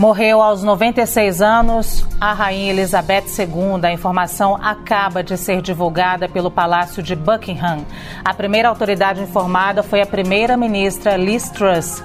[0.00, 3.84] Morreu aos 96 anos a Rainha Elizabeth II.
[3.84, 7.84] A informação acaba de ser divulgada pelo Palácio de Buckingham.
[8.24, 12.02] A primeira autoridade informada foi a primeira-ministra Liz Truss.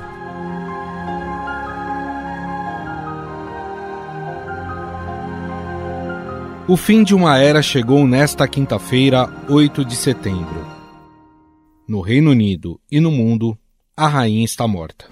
[6.67, 10.67] O fim de uma era chegou nesta quinta-feira, 8 de setembro.
[11.87, 13.57] No Reino Unido e no mundo,
[13.95, 15.05] a rainha está morta.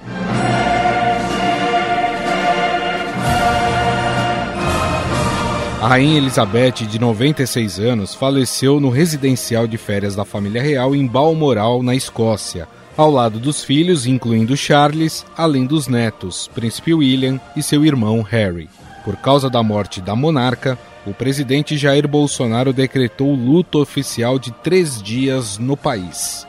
[5.83, 11.05] A rainha Elizabeth, de 96 anos, faleceu no residencial de férias da família real em
[11.05, 17.61] Balmoral, na Escócia, ao lado dos filhos, incluindo Charles, além dos netos, Príncipe William e
[17.61, 18.69] seu irmão Harry.
[19.03, 25.03] Por causa da morte da monarca, o presidente Jair Bolsonaro decretou luto oficial de três
[25.03, 26.47] dias no país.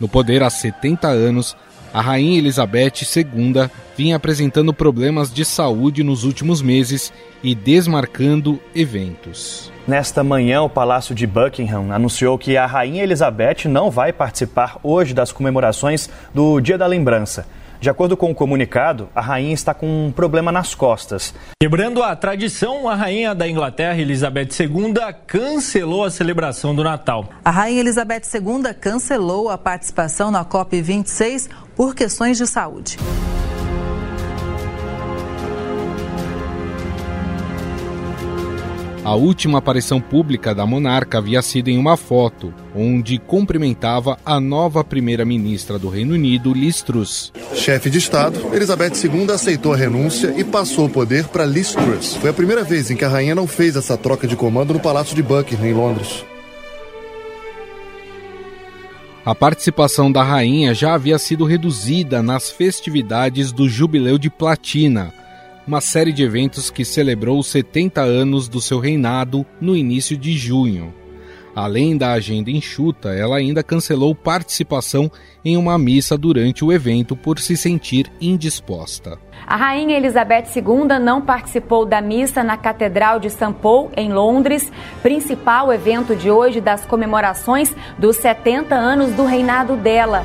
[0.00, 1.54] No poder há 70 anos,
[1.92, 9.72] a Rainha Elizabeth II vinha apresentando problemas de saúde nos últimos meses e desmarcando eventos.
[9.86, 15.14] Nesta manhã, o Palácio de Buckingham anunciou que a Rainha Elizabeth não vai participar hoje
[15.14, 17.46] das comemorações do Dia da Lembrança.
[17.80, 21.32] De acordo com o comunicado, a rainha está com um problema nas costas.
[21.62, 24.94] Quebrando a tradição, a rainha da Inglaterra, Elizabeth II,
[25.26, 27.28] cancelou a celebração do Natal.
[27.44, 32.96] A rainha Elizabeth II cancelou a participação na COP26 por questões de saúde.
[39.08, 44.84] A última aparição pública da monarca havia sido em uma foto, onde cumprimentava a nova
[44.84, 47.32] primeira-ministra do Reino Unido, Liz Truss.
[47.54, 52.16] Chefe de Estado, Elizabeth II aceitou a renúncia e passou o poder para Liz Truss.
[52.16, 54.80] Foi a primeira vez em que a rainha não fez essa troca de comando no
[54.80, 56.22] Palácio de Buckingham, em Londres.
[59.24, 65.14] A participação da rainha já havia sido reduzida nas festividades do Jubileu de Platina,
[65.68, 70.32] uma série de eventos que celebrou os 70 anos do seu reinado no início de
[70.32, 70.94] junho.
[71.54, 75.10] Além da agenda enxuta, ela ainda cancelou participação
[75.44, 79.18] em uma missa durante o evento por se sentir indisposta.
[79.46, 83.52] A rainha Elizabeth II não participou da missa na Catedral de St.
[83.60, 90.24] Paul, em Londres, principal evento de hoje das comemorações dos 70 anos do reinado dela.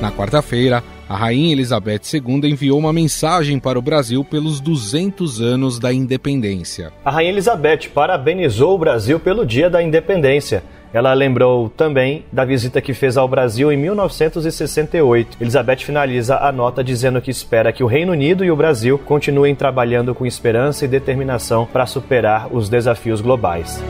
[0.00, 5.78] Na quarta-feira, a Rainha Elizabeth II enviou uma mensagem para o Brasil pelos 200 anos
[5.78, 6.92] da independência.
[7.04, 10.62] A Rainha Elizabeth parabenizou o Brasil pelo Dia da Independência.
[10.92, 15.38] Ela lembrou também da visita que fez ao Brasil em 1968.
[15.40, 19.54] Elizabeth finaliza a nota dizendo que espera que o Reino Unido e o Brasil continuem
[19.54, 23.82] trabalhando com esperança e determinação para superar os desafios globais.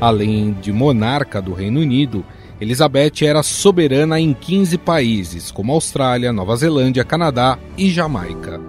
[0.00, 2.24] Além de monarca do Reino Unido,
[2.60, 8.60] Elizabeth era soberana em 15 países, como Austrália, Nova Zelândia, Canadá e Jamaica.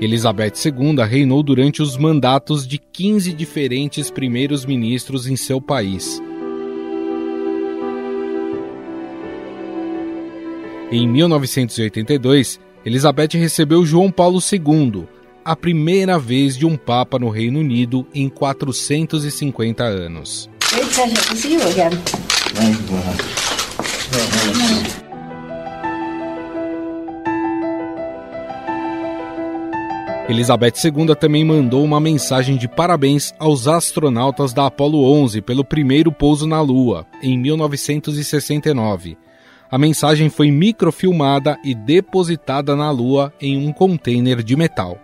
[0.00, 6.22] Elizabeth II reinou durante os mandatos de 15 diferentes primeiros ministros em seu país.
[10.92, 15.04] Em 1982, Elizabeth recebeu João Paulo II,
[15.44, 20.50] a primeira vez de um Papa no Reino Unido em 450 anos.
[30.28, 36.10] Elizabeth II também mandou uma mensagem de parabéns aos astronautas da Apollo 11 pelo primeiro
[36.10, 39.16] pouso na Lua, em 1969
[39.70, 44.98] a mensagem foi microfilmada e depositada na Lua em um container de metal.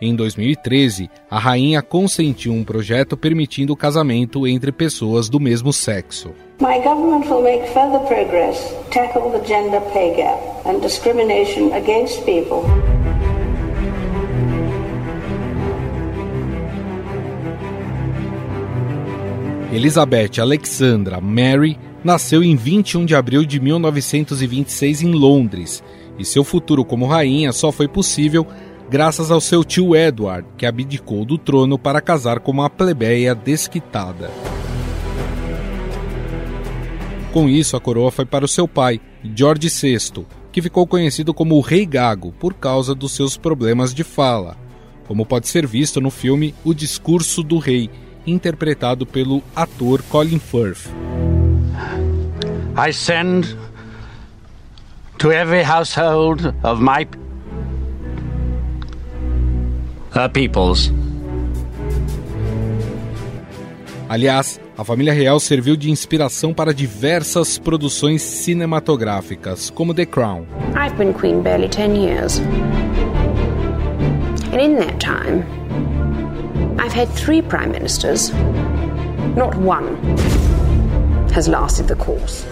[0.00, 6.30] Em 2013, a rainha consentiu um projeto permitindo o casamento entre pessoas do mesmo sexo.
[6.60, 8.58] My government will make further progress,
[8.90, 12.64] tackle the gender pay gap and discrimination against people.
[19.74, 25.82] Elizabeth Alexandra Mary nasceu em 21 de abril de 1926 em Londres,
[26.16, 28.46] e seu futuro como rainha só foi possível
[28.88, 34.30] graças ao seu tio Edward, que abdicou do trono para casar com uma plebeia desquitada.
[37.32, 39.00] Com isso, a coroa foi para o seu pai,
[39.34, 44.04] George VI, que ficou conhecido como o Rei Gago por causa dos seus problemas de
[44.04, 44.56] fala,
[45.08, 47.90] como pode ser visto no filme O Discurso do Rei,
[48.26, 50.88] interpretado pelo ator Colin Firth.
[52.76, 53.56] I send
[55.18, 57.06] to every household of my
[60.12, 60.92] her peoples.
[64.08, 70.46] Aliás, a família real serviu de inspiração para diversas produções cinematográficas, como The Crown.
[70.76, 72.38] I've been queen barely 10 years.
[74.52, 75.44] And in that time,
[76.78, 78.32] I've had three prime ministers.
[79.36, 79.96] Not one
[81.32, 82.44] has lasted the course.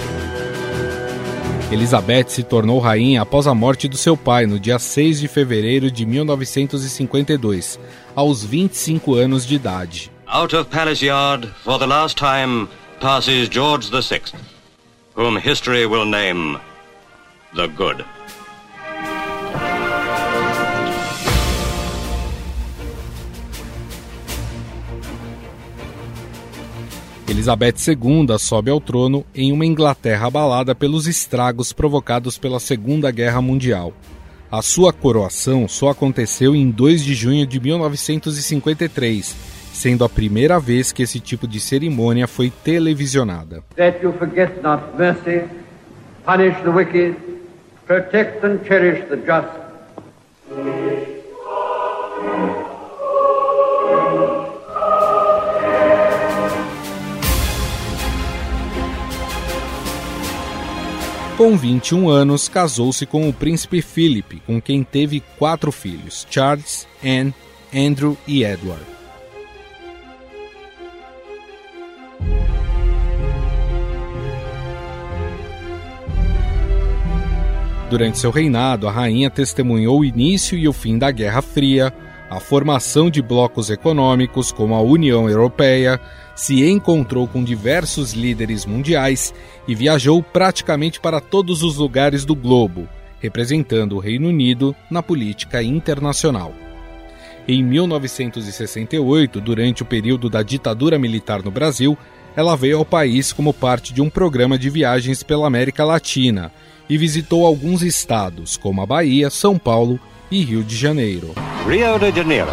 [1.73, 5.91] Elizabeth se tornou rainha após a morte do seu pai no dia 6 de fevereiro
[5.91, 7.81] de 1952,
[8.15, 10.11] aos 25 anos de idade.
[10.27, 12.69] Out of Palace Yard, for the last time,
[13.01, 14.21] passes George VI,
[15.15, 16.61] whom history will name
[17.55, 18.05] the Good.
[27.33, 33.41] Elizabeth II sobe ao trono em uma Inglaterra abalada pelos estragos provocados pela Segunda Guerra
[33.41, 33.95] Mundial.
[34.51, 39.35] A sua coroação só aconteceu em 2 de junho de 1953,
[39.73, 43.65] sendo a primeira vez que esse tipo de cerimônia foi televisionada.
[43.77, 45.49] That you forget not mercy,
[46.27, 47.17] punish the wicked,
[47.87, 49.63] protect and cherish the just.
[61.43, 67.35] Com 21 anos, casou-se com o príncipe Philip, com quem teve quatro filhos: Charles, Anne,
[67.75, 68.85] Andrew e Edward.
[77.91, 81.93] Durante seu reinado, a rainha testemunhou o início e o fim da Guerra Fria,
[82.31, 86.01] a formação de blocos econômicos como a União Europeia,
[86.43, 89.33] se encontrou com diversos líderes mundiais
[89.69, 92.89] e viajou praticamente para todos os lugares do globo,
[93.21, 96.53] representando o Reino Unido na política internacional.
[97.47, 101.97] Em 1968, durante o período da ditadura militar no Brasil,
[102.35, 106.51] ela veio ao país como parte de um programa de viagens pela América Latina
[106.91, 110.01] e visitou alguns estados, como a Bahia, São Paulo
[110.33, 111.35] e Rio de Janeiro.
[111.67, 112.51] Rio de Janeiro,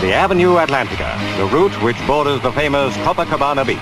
[0.00, 3.78] the Avenue Atlantica, the route which borders the famous Copacabana Beach.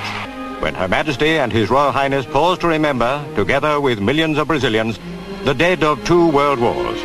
[0.62, 4.98] When Her Majesty and His Royal Highness pause to remember, together with millions of Brazilians,
[5.44, 6.98] the dead of two world wars.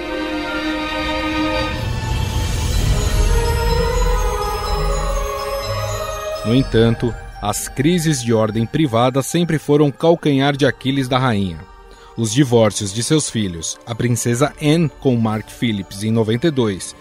[6.45, 11.70] No entanto, as crises de ordem privada sempre foram calcanhar de Aquiles da rainha.
[12.17, 16.93] Os divórcios de seus filhos, a princesa Anne com Mark Phillips em 92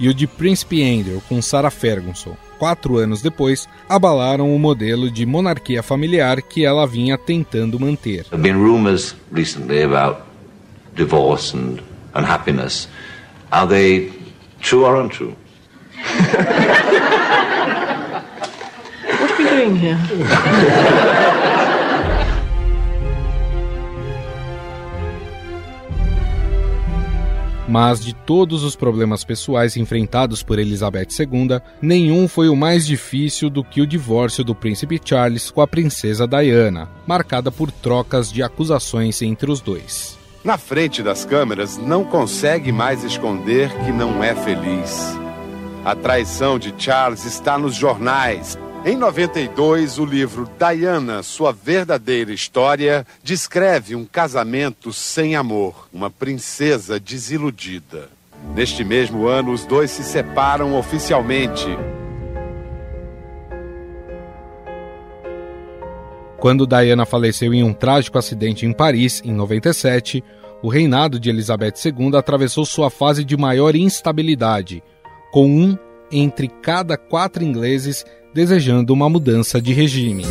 [0.00, 5.26] e o de Príncipe Andrew com Sarah Ferguson, quatro anos depois, abalaram o modelo de
[5.26, 8.24] monarquia familiar que ela vinha tentando manter.
[8.24, 10.22] There have been rumors recently about
[10.96, 11.80] divorce and
[12.14, 12.88] unhappiness.
[13.50, 14.12] Are they
[14.60, 15.34] true or untrue?
[19.20, 19.98] What are we doing here?
[27.66, 33.48] Mas de todos os problemas pessoais enfrentados por Elizabeth II, nenhum foi o mais difícil
[33.48, 38.42] do que o divórcio do príncipe Charles com a princesa Diana, marcada por trocas de
[38.42, 40.18] acusações entre os dois.
[40.44, 45.16] Na frente das câmeras, não consegue mais esconder que não é feliz.
[45.82, 48.58] A traição de Charles está nos jornais.
[48.86, 57.00] Em 92, o livro Diana, Sua Verdadeira História, descreve um casamento sem amor, uma princesa
[57.00, 58.10] desiludida.
[58.54, 61.66] Neste mesmo ano, os dois se separam oficialmente.
[66.38, 70.22] Quando Diana faleceu em um trágico acidente em Paris, em 97,
[70.62, 74.82] o reinado de Elizabeth II atravessou sua fase de maior instabilidade,
[75.32, 75.78] com um
[76.12, 80.24] entre cada quatro ingleses desejando uma mudança de regime.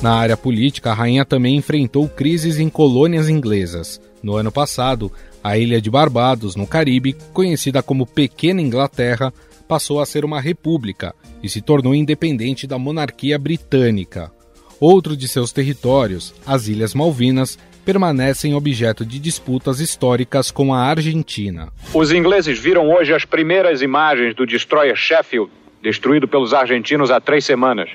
[0.00, 4.00] Na área política, a rainha também enfrentou crises em colônias inglesas.
[4.22, 9.32] No ano passado, a ilha de Barbados, no Caribe, conhecida como Pequena Inglaterra,
[9.68, 14.32] passou a ser uma república e se tornou independente da monarquia britânica.
[14.78, 21.68] Outro de seus territórios, as Ilhas Malvinas, permanecem objeto de disputas históricas com a Argentina.
[21.92, 25.50] Os ingleses viram hoje as primeiras imagens do destroyer Sheffield,
[25.82, 27.90] destruído pelos argentinos há três semanas.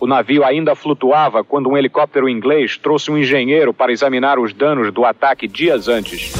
[0.00, 4.92] O navio ainda flutuava quando um helicóptero inglês trouxe um engenheiro para examinar os danos
[4.92, 6.32] do ataque dias antes.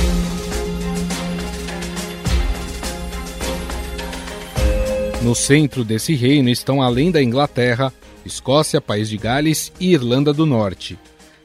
[5.23, 7.93] No centro desse reino estão, além da Inglaterra,
[8.25, 10.99] Escócia, País de Gales e Irlanda do Norte.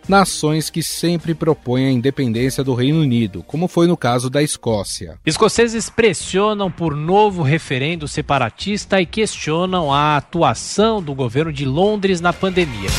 [0.08, 5.18] Nações que sempre propõem a independência do Reino Unido, como foi no caso da Escócia.
[5.26, 12.32] Escoceses pressionam por novo referendo separatista e questionam a atuação do governo de Londres na
[12.32, 12.90] pandemia.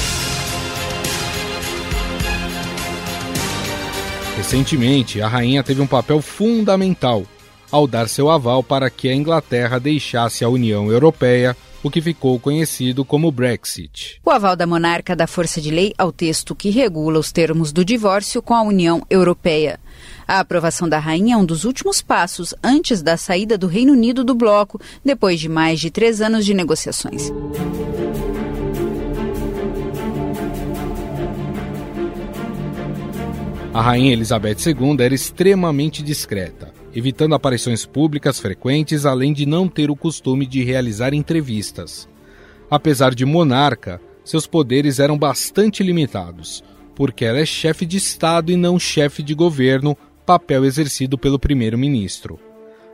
[4.37, 7.25] Recentemente, a rainha teve um papel fundamental
[7.71, 12.39] ao dar seu aval para que a Inglaterra deixasse a União Europeia o que ficou
[12.41, 14.21] conhecido como Brexit.
[14.25, 17.85] O aval da monarca dá força de lei ao texto que regula os termos do
[17.85, 19.79] divórcio com a União Europeia.
[20.27, 24.25] A aprovação da rainha é um dos últimos passos antes da saída do Reino Unido
[24.25, 27.31] do bloco, depois de mais de três anos de negociações.
[33.73, 39.91] A rainha Elizabeth II era extremamente discreta evitando aparições públicas frequentes, além de não ter
[39.91, 42.09] o costume de realizar entrevistas.
[42.71, 48.57] Apesar de monarca, seus poderes eram bastante limitados, porque ela é chefe de Estado e
[48.57, 52.41] não chefe de governo, papel exercido pelo primeiro-ministro.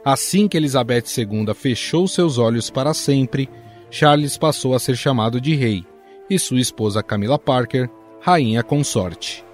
[0.04, 3.48] Assim que Elizabeth II fechou seus olhos para sempre,
[3.88, 5.84] Charles passou a ser chamado de rei,
[6.28, 7.88] e sua esposa Camilla Parker,
[8.20, 9.44] rainha consorte.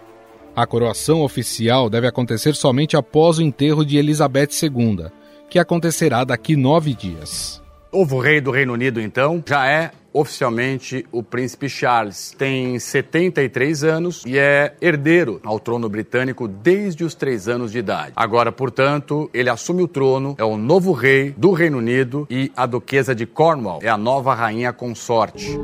[0.59, 5.07] A coroação oficial deve acontecer somente após o enterro de Elizabeth II,
[5.49, 7.63] que acontecerá daqui nove dias.
[7.93, 12.35] Novo rei do Reino Unido, então, já é oficialmente o príncipe Charles.
[12.37, 18.15] Tem 73 anos e é herdeiro ao trono britânico desde os três anos de idade.
[18.17, 22.67] Agora, portanto, ele assume o trono, é o novo rei do Reino Unido e a
[22.67, 25.57] duquesa de Cornwall é a nova rainha consorte.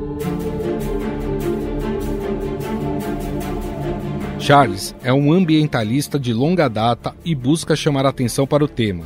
[4.45, 9.05] Charles é um ambientalista de longa data e busca chamar atenção para o tema,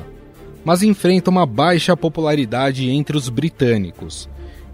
[0.65, 4.27] mas enfrenta uma baixa popularidade entre os britânicos.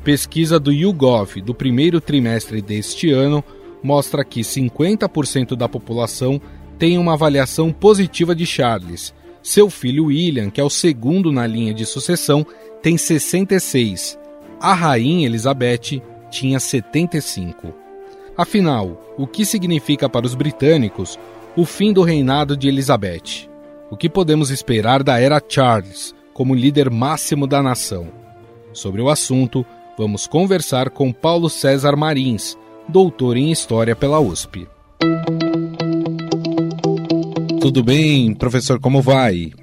[0.03, 3.43] Pesquisa do YouGov do primeiro trimestre deste ano
[3.84, 6.41] mostra que 50% da população
[6.79, 9.13] tem uma avaliação positiva de Charles.
[9.43, 12.43] Seu filho William, que é o segundo na linha de sucessão,
[12.81, 14.17] tem 66.
[14.60, 17.84] A rainha Elizabeth tinha 75.
[18.37, 21.17] Afinal, o que significa para os britânicos
[21.55, 23.49] o fim do reinado de Elizabeth?
[23.89, 28.09] O que podemos esperar da era Charles como líder máximo da nação?
[28.73, 29.65] Sobre o assunto,
[29.97, 32.57] vamos conversar com Paulo César Marins,
[32.89, 34.67] doutor em História pela USP.
[37.61, 38.81] Tudo bem, professor?
[38.81, 39.53] Como vai?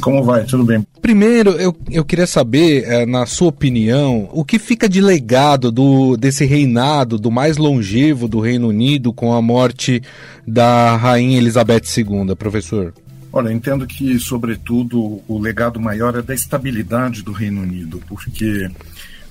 [0.00, 0.44] Como vai?
[0.44, 0.86] Tudo bem.
[1.00, 6.16] Primeiro, eu, eu queria saber, é, na sua opinião, o que fica de legado do,
[6.16, 10.02] desse reinado, do mais longevo do Reino Unido, com a morte
[10.46, 12.94] da Rainha Elizabeth II, professor?
[13.32, 18.68] Olha, entendo que, sobretudo, o legado maior é da estabilidade do Reino Unido, porque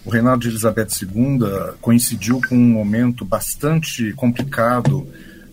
[0.06, 1.40] o reinado de Elizabeth II
[1.82, 5.00] coincidiu com um momento bastante complicado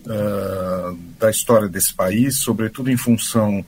[0.05, 3.65] uh, da história desse país, sobretudo em função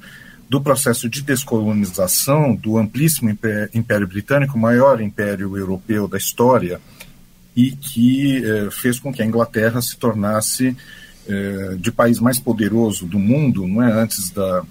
[0.50, 3.30] do processo de descolonização do amplíssimo
[3.74, 6.82] Império Britânico, maior império europeu da história,
[7.56, 10.76] e que eh, fez com que a Inglaterra se tornasse
[11.28, 14.64] eh, de país mais poderoso do mundo, não é antes da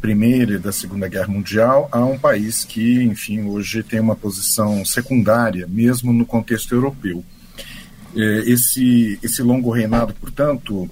[0.00, 4.84] Primeira e da Segunda Guerra Mundial, a um país que, enfim, hoje tem uma posição
[4.84, 7.24] secundária, mesmo no contexto europeu.
[8.14, 10.90] Eh, esse, esse longo reinado, portanto,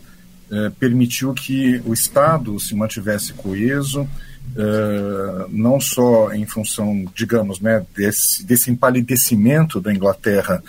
[0.51, 4.09] eh, permitiu que o Estado se mantivesse coeso,
[4.57, 10.61] Uh, não só em função, digamos, né, desse, desse empalidecimento da Inglaterra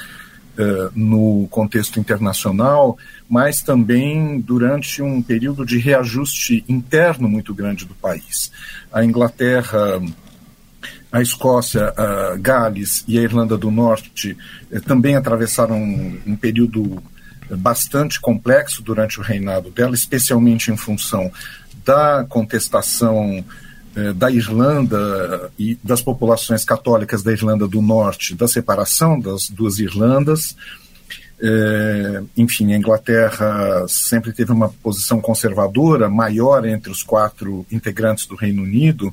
[0.58, 2.96] uh, no contexto internacional,
[3.28, 8.52] mas também durante um período de reajuste interno muito grande do país.
[8.94, 10.00] A Inglaterra,
[11.12, 14.38] a Escócia, a Gales e a Irlanda do Norte
[14.72, 17.02] uh, também atravessaram um período
[17.58, 21.32] bastante complexo durante o reinado dela, especialmente em função
[21.84, 23.44] da contestação
[23.96, 29.80] eh, da Irlanda e das populações católicas da Irlanda do Norte, da separação das duas
[29.80, 30.56] Irlandas.
[31.44, 38.36] É, enfim, a Inglaterra sempre teve uma posição conservadora maior entre os quatro integrantes do
[38.36, 39.12] Reino Unido,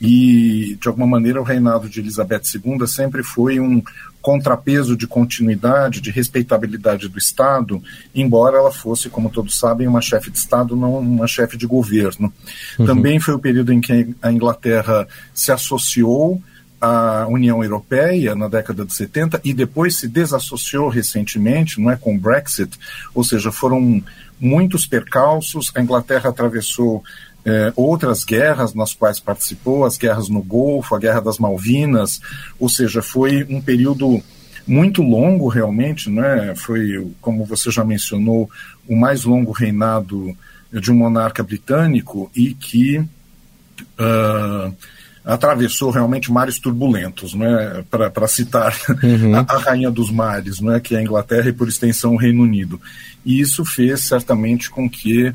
[0.00, 3.82] e, de alguma maneira, o reinado de Elizabeth II sempre foi um
[4.20, 7.82] contrapeso de continuidade, de respeitabilidade do Estado,
[8.14, 12.32] embora ela fosse, como todos sabem, uma chefe de Estado, não uma chefe de governo.
[12.78, 12.86] Uhum.
[12.86, 16.40] Também foi o período em que a Inglaterra se associou
[16.80, 22.14] à União Europeia na década de 70 e depois se desassociou recentemente, não é, com
[22.14, 22.78] o Brexit,
[23.14, 24.02] ou seja, foram
[24.40, 27.02] muitos percalços, a Inglaterra atravessou
[27.48, 32.20] é, outras guerras nas quais participou, as guerras no Golfo, a Guerra das Malvinas,
[32.58, 34.22] ou seja, foi um período
[34.66, 36.54] muito longo realmente, né?
[36.54, 38.50] Foi, como você já mencionou,
[38.86, 40.36] o mais longo reinado
[40.70, 44.74] de um monarca britânico e que uh,
[45.24, 47.82] atravessou realmente mares turbulentos, né?
[47.90, 49.34] Para citar uhum.
[49.34, 50.80] a, a, rainha dos mares, né?
[50.80, 52.78] Que é a Inglaterra e por extensão o Reino Unido.
[53.24, 55.32] E isso fez certamente com que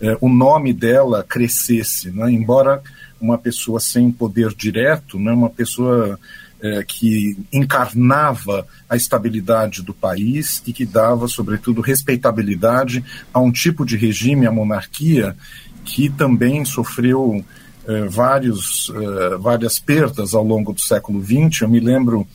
[0.00, 2.30] uh, o nome dela crescesse, né?
[2.30, 2.82] Embora
[3.20, 5.32] uma pessoa sem poder direto, né?
[5.32, 6.18] Uma pessoa
[6.60, 13.84] é, que encarnava a estabilidade do país e que dava, sobretudo, respeitabilidade a um tipo
[13.84, 15.36] de regime, a monarquia,
[15.84, 17.44] que também sofreu
[17.86, 21.62] é, vários, é, várias perdas ao longo do século XX.
[21.62, 22.26] Eu me lembro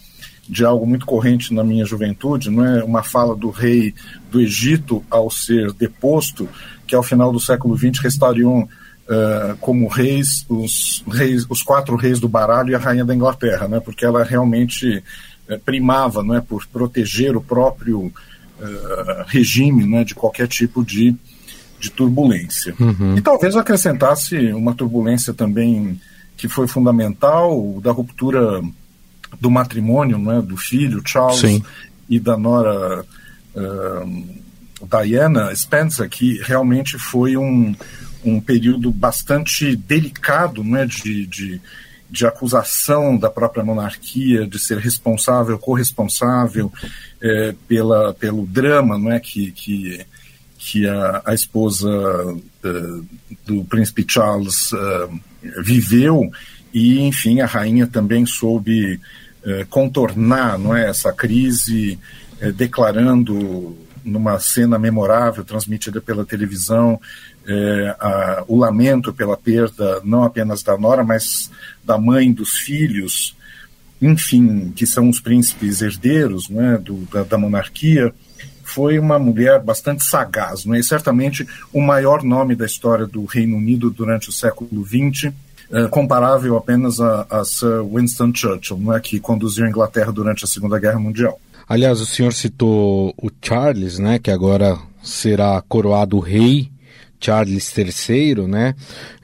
[0.47, 3.93] de algo muito corrente na minha juventude, não é uma fala do rei
[4.29, 6.49] do Egito ao ser deposto,
[6.93, 12.19] que ao final do século XX restauriam uh, como reis os, reis os quatro reis
[12.19, 13.79] do baralho e a rainha da Inglaterra, né?
[13.79, 15.03] Porque ela realmente
[15.49, 18.13] uh, primava, não é, por proteger o próprio uh,
[19.25, 21.15] regime, né, de qualquer tipo de
[21.79, 22.73] de turbulência.
[22.79, 23.17] Uhum.
[23.17, 25.99] E talvez acrescentasse uma turbulência também
[26.37, 28.61] que foi fundamental da ruptura
[29.41, 31.63] do matrimônio, né, do filho Charles Sim.
[32.07, 33.03] e da nora
[34.87, 37.75] Diana Spencer, que realmente foi um,
[38.23, 41.61] um período bastante delicado né, de, de,
[42.09, 46.71] de, acusação da própria monarquia de ser responsável, corresponsável
[47.21, 50.05] é, pela, pelo drama não é, que, que,
[50.57, 53.05] que a, a esposa uh,
[53.45, 55.19] do príncipe Charles uh,
[55.61, 56.31] viveu.
[56.73, 58.99] E, enfim, a rainha também soube
[59.45, 61.99] uh, contornar não é, essa crise,
[62.55, 66.99] declarando numa cena memorável transmitida pela televisão,
[67.47, 71.49] é, a, o lamento pela perda não apenas da nora, mas
[71.83, 73.35] da mãe, dos filhos,
[74.01, 78.13] enfim, que são os príncipes herdeiros né, do, da, da, monarquia,
[78.63, 80.79] foi uma mulher bastante sagaz, não é?
[80.79, 85.33] E certamente o maior nome da história do Reino Unido durante o século XX,
[85.71, 90.43] é, comparável apenas a, a Sir Winston Churchill, não é, que conduziu a Inglaterra durante
[90.43, 91.39] a Segunda Guerra Mundial.
[91.73, 96.69] Aliás, o senhor citou o Charles, né, que agora será coroado rei
[97.19, 98.75] Charles III, né?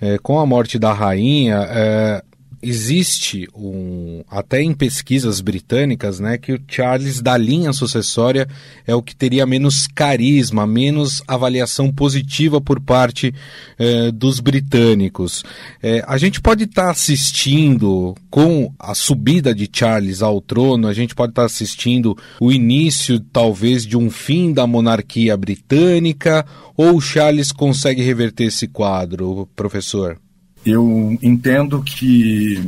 [0.02, 2.24] É, com a morte da rainha, é,
[2.62, 8.48] existe um, até em pesquisas britânicas, né, que o Charles da linha sucessória
[8.86, 13.34] é o que teria menos carisma, menos avaliação positiva por parte
[13.78, 15.44] eh, dos britânicos.
[15.82, 20.94] Eh, a gente pode estar tá assistindo com a subida de Charles ao trono, a
[20.94, 26.46] gente pode estar tá assistindo o início, talvez, de um fim da monarquia britânica,
[26.76, 30.20] ou Charles consegue reverter esse quadro, professor?
[30.70, 32.62] Eu entendo que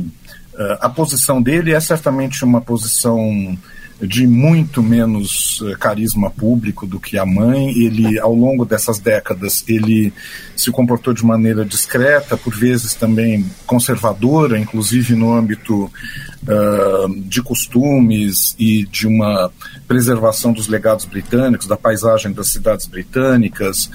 [0.54, 3.56] uh, a posição dele é certamente uma posição
[4.00, 7.70] de muito menos uh, carisma público do que a mãe.
[7.70, 10.12] Ele, ao longo dessas décadas, ele
[10.56, 18.56] se comportou de maneira discreta, por vezes também conservadora, inclusive no âmbito uh, de costumes
[18.58, 19.52] e de uma
[19.86, 23.90] preservação dos legados britânicos, da paisagem das cidades britânicas,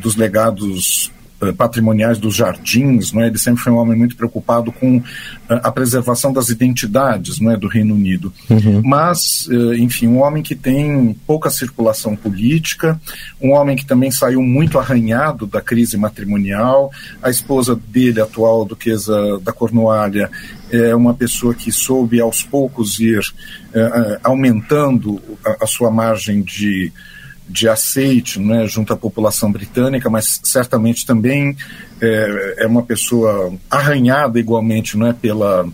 [0.00, 1.12] dos legados
[1.56, 3.26] patrimoniais dos jardins, não é?
[3.26, 5.02] Ele sempre foi um homem muito preocupado com
[5.48, 8.32] eh, a preservação das identidades, não é, do Reino Unido.
[8.48, 8.80] Uhum.
[8.82, 12.98] Mas, eh, enfim, um homem que tem pouca circulação política,
[13.40, 16.90] um homem que também saiu muito arranhado da crise matrimonial.
[17.22, 20.30] A esposa dele, atual duquesa da Cornualha,
[20.70, 23.20] é uma pessoa que soube aos poucos ir
[24.24, 26.90] aumentando a, a sua margem de
[27.48, 31.56] de aceite né, junto à população britânica, mas certamente também
[32.00, 35.66] é, é uma pessoa arranhada igualmente né, pela,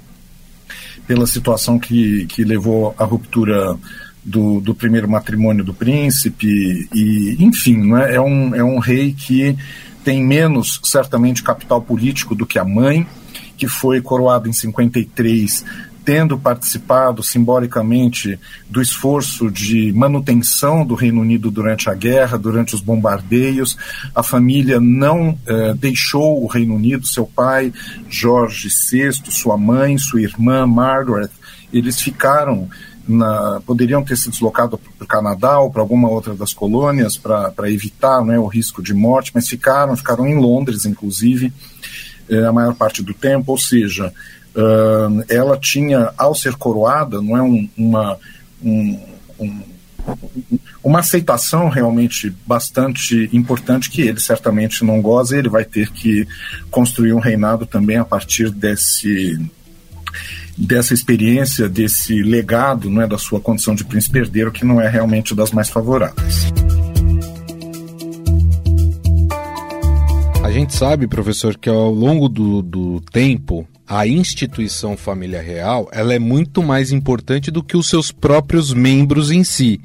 [1.07, 3.79] pela situação que, que levou à ruptura
[4.25, 9.57] do, do primeiro matrimônio do príncipe, e enfim, né, é, um, é um rei que
[10.05, 13.07] tem menos, certamente, capital político do que a mãe,
[13.57, 15.65] que foi coroado em 53
[16.05, 18.39] tendo participado simbolicamente
[18.69, 23.77] do esforço de manutenção do Reino Unido durante a guerra, durante os bombardeios.
[24.15, 27.73] A família não eh, deixou o Reino Unido, seu pai,
[28.09, 31.31] Jorge VI, sua mãe, sua irmã, Margaret,
[31.73, 32.69] eles ficaram.
[33.07, 37.69] Na, poderiam ter se deslocado para o Canadá ou para alguma outra das colônias para
[37.69, 41.53] evitar né, o risco de morte, mas ficaram, ficaram em Londres, inclusive,
[42.31, 44.15] eh, a maior parte do tempo, ou seja,
[44.55, 48.19] Uh, ela tinha, ao ser coroada, não é um, uma,
[48.63, 49.01] um,
[49.41, 49.61] um,
[50.83, 56.27] uma aceitação realmente bastante importante que ele certamente não goza, ele vai ter que
[56.71, 59.39] construir um reinado também a partir desse
[60.57, 65.35] dessa experiência, desse legado né, da sua condição de príncipe herdeiro, que não é realmente
[65.35, 66.53] das mais favoráveis.
[70.43, 76.15] A gente sabe, professor, que ao longo do, do tempo, a instituição família real ela
[76.15, 79.81] é muito mais importante do que os seus próprios membros em si.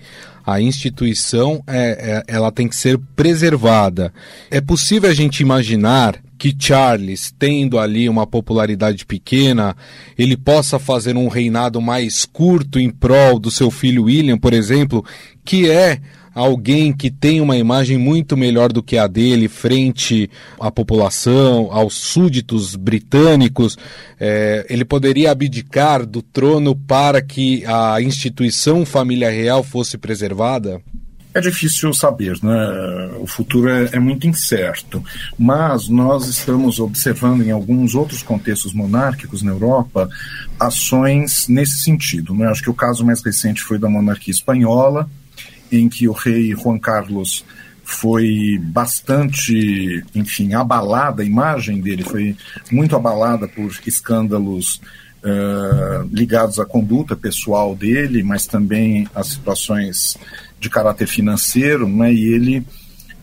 [0.45, 4.13] A instituição é, é, ela tem que ser preservada.
[4.49, 9.75] É possível a gente imaginar que Charles, tendo ali uma popularidade pequena,
[10.17, 15.03] ele possa fazer um reinado mais curto em prol do seu filho William, por exemplo,
[15.43, 15.99] que é
[16.37, 21.95] alguém que tem uma imagem muito melhor do que a dele frente à população, aos
[21.95, 23.77] súditos britânicos,
[24.19, 30.81] é, ele poderia abdicar do trono para que a instituição família real fosse preservada?
[31.33, 33.11] É difícil saber, né?
[33.19, 35.03] O futuro é, é, muito incerto,
[35.37, 40.09] mas nós estamos observando em alguns outros contextos monárquicos na Europa
[40.59, 42.33] ações nesse sentido.
[42.33, 42.47] Né?
[42.47, 45.07] Acho que o caso mais recente foi da monarquia espanhola,
[45.71, 47.45] em que o rei Juan Carlos
[47.83, 52.35] foi bastante, enfim, abalada, a imagem dele foi
[52.69, 54.81] muito abalada por escândalos
[55.23, 60.17] uh, ligados à conduta pessoal dele, mas também às situações
[60.59, 62.65] de caráter financeiro, né, e ele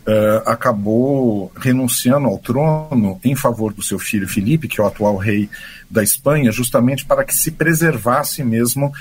[0.06, 5.16] uh, acabou renunciando ao trono em favor do seu filho Felipe, que é o atual
[5.16, 5.48] rei
[5.90, 8.92] da Espanha, justamente para que se preservasse mesmo uh,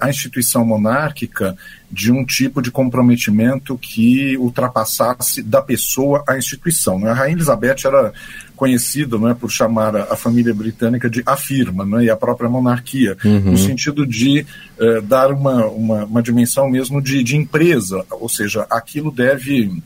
[0.00, 1.56] a instituição monárquica
[1.90, 6.98] de um tipo de comprometimento que ultrapassasse da pessoa à instituição.
[6.98, 7.10] Né?
[7.10, 8.12] A Rainha Elizabeth era
[8.56, 12.16] conhecida não é, por chamar a, a família britânica de afirma, não é, e a
[12.16, 13.52] própria monarquia, uhum.
[13.52, 14.46] no sentido de
[14.78, 19.82] uh, dar uma, uma, uma, dimensão mesmo de, de empresa, ou seja, aquilo deve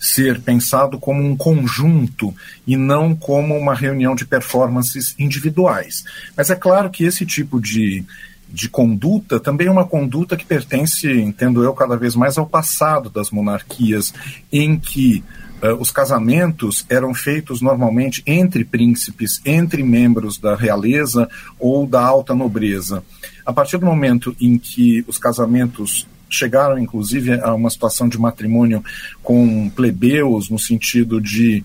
[0.00, 2.34] ser pensado como um conjunto
[2.66, 6.04] e não como uma reunião de performances individuais.
[6.34, 8.02] Mas é claro que esse tipo de,
[8.48, 13.10] de conduta também é uma conduta que pertence, entendo eu, cada vez mais ao passado
[13.10, 14.14] das monarquias,
[14.50, 15.22] em que
[15.62, 22.34] Uh, os casamentos eram feitos normalmente entre príncipes, entre membros da realeza ou da alta
[22.34, 23.04] nobreza.
[23.44, 28.82] A partir do momento em que os casamentos chegaram inclusive a uma situação de matrimônio
[29.22, 31.64] com plebeus, no sentido de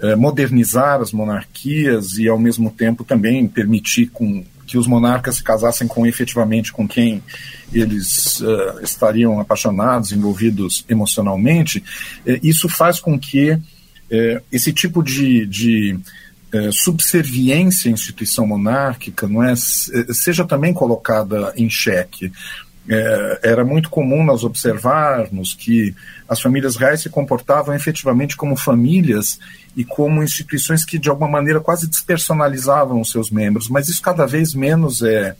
[0.00, 5.42] eh, modernizar as monarquias e, ao mesmo tempo, também permitir com, que os monarcas se
[5.42, 7.22] casassem com efetivamente com quem
[7.72, 11.82] eles uh, estariam apaixonados, envolvidos emocionalmente,
[12.26, 13.58] eh, isso faz com que
[14.10, 15.98] eh, esse tipo de, de
[16.72, 22.32] subserviência à instituição monárquica não é, seja também colocada em xeque
[22.88, 25.94] é, era muito comum nós observarmos que
[26.28, 29.38] as famílias reais se comportavam efetivamente como famílias
[29.76, 34.26] e como instituições que de alguma maneira quase despersonalizavam os seus membros, mas isso cada
[34.26, 35.36] vez menos é,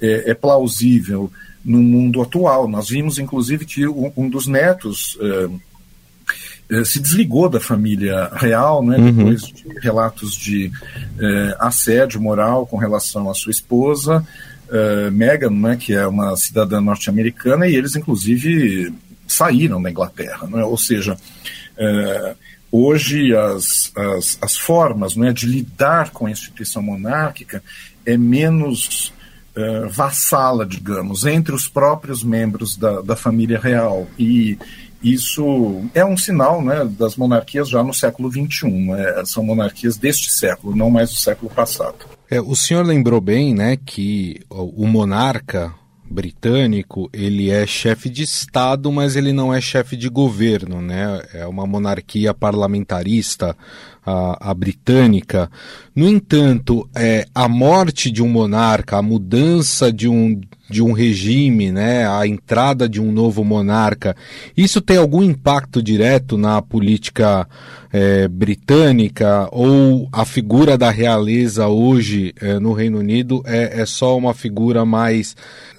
[0.00, 1.30] é, é plausível
[1.64, 2.66] no mundo atual.
[2.66, 8.82] Nós vimos inclusive que um, um dos netos é, é, se desligou da família real,
[8.82, 9.12] né, uhum.
[9.12, 10.70] depois de relatos de
[11.18, 14.26] é, assédio moral com relação à sua esposa
[14.70, 18.92] uh, Meghan, né, que é uma cidadã norte-americana, e eles, inclusive,
[19.26, 20.46] saíram da Inglaterra.
[20.46, 20.62] Né?
[20.64, 22.36] Ou seja, uh,
[22.70, 27.62] hoje as, as, as formas né, de lidar com a instituição monárquica
[28.06, 29.12] é menos
[29.56, 34.06] uh, vassala, digamos, entre os próprios membros da, da família real.
[34.18, 34.58] E
[35.02, 38.68] isso é um sinal né, das monarquias já no século XXI.
[38.68, 39.22] Né?
[39.24, 42.19] São monarquias deste século, não mais do século passado.
[42.30, 45.74] É, o senhor lembrou bem, né, que o monarca
[46.10, 51.22] britânico ele é chefe de estado, mas ele não é chefe de governo, né?
[51.32, 53.56] É uma monarquia parlamentarista,
[54.04, 55.50] a, a britânica.
[55.94, 61.72] No entanto, é, a morte de um monarca, a mudança de um de um regime,
[61.72, 64.14] né, a entrada de um novo monarca,
[64.56, 67.44] isso tem algum impacto direto na política
[67.92, 74.16] é, britânica ou a figura da realeza hoje é, no Reino Unido é, é só
[74.16, 75.34] uma figura mais,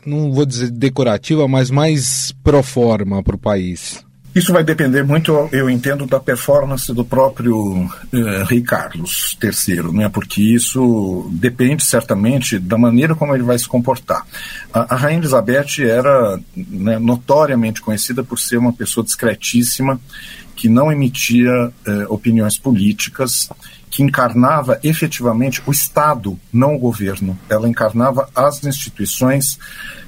[0.05, 4.03] não vou dizer decorativa, mas mais pro forma para o país?
[4.33, 10.07] Isso vai depender muito, eu entendo, da performance do próprio eh, Rei Carlos III, né?
[10.07, 14.25] porque isso depende certamente da maneira como ele vai se comportar.
[14.73, 19.99] A, a Rainha Elizabeth era né, notoriamente conhecida por ser uma pessoa discretíssima,
[20.55, 21.51] que não emitia
[21.85, 23.49] eh, opiniões políticas,
[23.91, 27.37] que encarnava efetivamente o Estado, não o governo.
[27.49, 29.59] Ela encarnava as instituições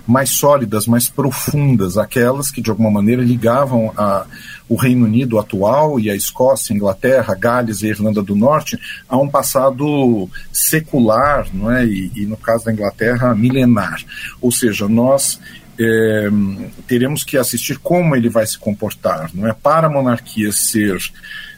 [0.07, 4.25] mais sólidas, mais profundas, aquelas que de alguma maneira ligavam a,
[4.69, 9.27] o Reino Unido atual e a Escócia, Inglaterra, Gales e Irlanda do Norte a um
[9.27, 11.85] passado secular, não é?
[11.85, 14.01] E, e no caso da Inglaterra, milenar.
[14.41, 15.39] Ou seja, nós
[15.77, 16.29] é,
[16.87, 19.53] teremos que assistir como ele vai se comportar, não é?
[19.53, 20.97] Para a monarquia ser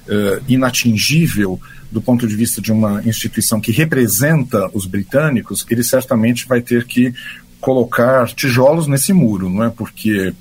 [0.07, 1.59] é, inatingível
[1.95, 6.83] do ponto de vista de uma instituição que representa os britânicos, ele certamente vai ter
[6.83, 7.13] que
[7.61, 9.69] colocar tijolos nesse muro, não é?
[9.69, 10.33] Porque,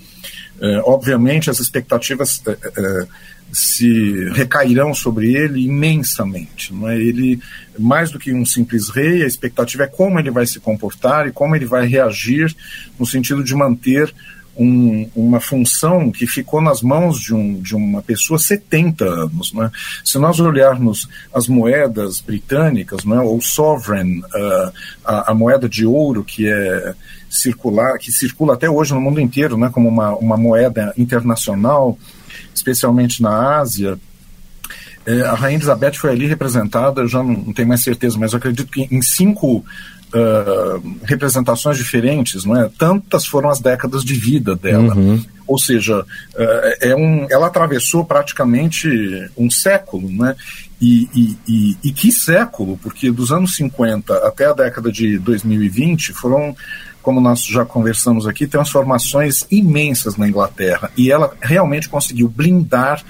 [0.61, 3.07] é, obviamente, as expectativas é, é,
[3.53, 6.97] se recairão sobre ele imensamente, não é?
[7.01, 7.39] Ele,
[7.79, 11.33] mais do que um simples rei, a expectativa é como ele vai se comportar e
[11.33, 12.53] como ele vai reagir
[12.99, 14.13] no sentido de manter
[14.57, 19.53] um, uma função que ficou nas mãos de, um, de uma pessoa 70 anos.
[19.53, 19.71] Né?
[20.05, 24.73] Se nós olharmos as moedas britânicas, né, ou sovereign, uh,
[25.05, 26.95] a, a, moeda de ouro que é
[27.29, 31.99] circular, que circula até hoje no mundo inteiro, né, como uma, uma moeda internacional,
[32.55, 33.99] especialmente na Ásia,
[35.07, 38.35] é, a Rainha Elizabeth foi ali representada, eu já não, não tenho mais certeza, mas
[38.35, 39.65] acredito que em cinco
[40.15, 42.71] uh, representações diferentes, não é?
[42.79, 44.95] Tantas foram as décadas de vida dela.
[44.95, 45.23] Uhum.
[45.47, 46.07] Ou seja, uh,
[46.81, 48.89] é um, ela atravessou praticamente
[49.37, 50.35] um século, né?
[50.81, 56.13] E, e, e, e que século, porque dos anos 50 até a década de 2020
[56.13, 56.55] foram
[57.05, 60.91] como nós já conversamos aqui, transformações imensas na Inglaterra.
[60.97, 63.05] E ela realmente conseguiu blindar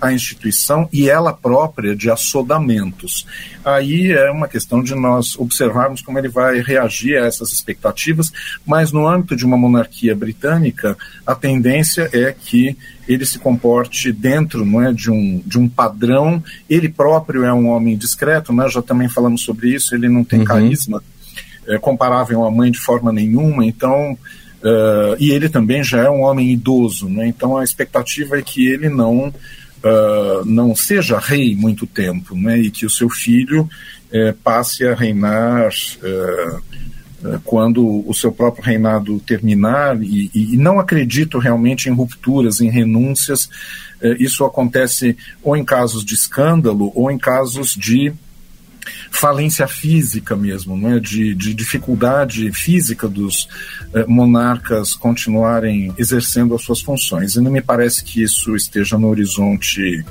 [0.00, 3.26] a instituição e ela própria de assodamentos.
[3.64, 8.30] Aí é uma questão de nós observarmos como ele vai reagir a essas expectativas,
[8.66, 10.94] mas no âmbito de uma monarquia britânica,
[11.26, 12.76] a tendência é que
[13.08, 16.44] ele se comporte dentro não é, de, um, de um padrão.
[16.68, 20.40] Ele próprio é um homem discreto, nós já também falamos sobre isso, ele não tem
[20.40, 20.44] uhum.
[20.44, 21.02] carisma
[21.68, 24.16] é, comparável à mãe de forma nenhuma, então.
[24.60, 27.28] Uh, e ele também já é um homem idoso, né?
[27.28, 32.58] então a expectativa é que ele não, uh, não seja rei muito tempo, né?
[32.58, 35.70] e que o seu filho uh, passe a reinar
[37.44, 43.50] quando o seu próprio reinado terminar, e, e, não acredito realmente em rupturas, em renúncias.
[44.20, 48.12] isso acontece ou em casos de escândalo ou em casos de
[49.10, 53.48] falência física mesmo, né, de, de dificuldade física dos
[53.94, 57.34] eh, monarcas continuarem exercendo as suas funções.
[57.34, 60.04] E não me parece que isso esteja no horizonte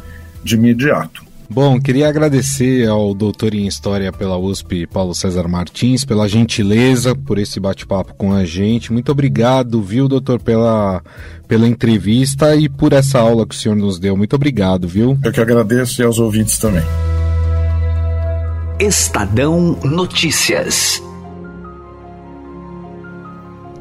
[0.43, 1.27] de imediato.
[1.49, 7.37] Bom, queria agradecer ao doutor em História pela USP, Paulo César Martins, pela gentileza, por
[7.37, 8.91] esse bate-papo com a gente.
[8.91, 11.01] Muito obrigado, viu, doutor, pela,
[11.47, 14.17] pela entrevista e por essa aula que o senhor nos deu.
[14.17, 15.17] Muito obrigado, viu?
[15.23, 16.83] Eu que agradeço e aos ouvintes também.
[18.79, 21.01] Estadão Notícias.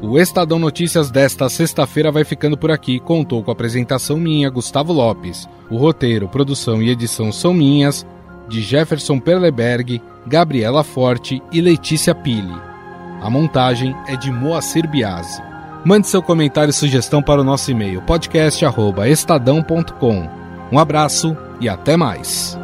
[0.01, 2.99] O Estadão Notícias desta sexta-feira vai ficando por aqui.
[2.99, 5.47] Contou com a apresentação minha, Gustavo Lopes.
[5.69, 8.07] O roteiro, produção e edição são minhas,
[8.49, 12.59] de Jefferson Perleberg, Gabriela Forte e Letícia Pili.
[13.21, 15.39] A montagem é de Moacir Biasi.
[15.85, 20.27] Mande seu comentário e sugestão para o nosso e-mail podcast@estadão.com.
[20.71, 22.57] Um abraço e até mais.